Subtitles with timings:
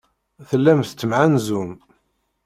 [0.49, 1.71] Tellam tettemɣanzum.